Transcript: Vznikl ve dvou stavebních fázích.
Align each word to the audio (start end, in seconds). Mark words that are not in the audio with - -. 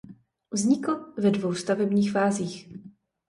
Vznikl 0.51 1.13
ve 1.17 1.31
dvou 1.31 1.53
stavebních 1.53 2.11
fázích. 2.11 2.69